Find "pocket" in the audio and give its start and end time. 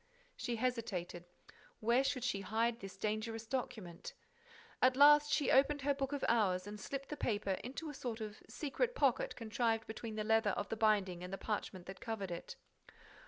8.95-9.35